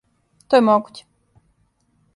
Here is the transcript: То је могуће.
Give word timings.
То 0.53 0.57
је 0.59 0.63
могуће. 0.69 1.07